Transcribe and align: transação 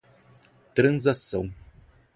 transação 0.73 1.53